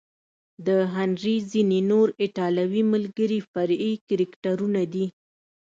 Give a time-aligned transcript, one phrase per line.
[0.65, 5.05] د هنري ځینې نور ایټالوي ملګري فرعي کرکټرونه دي.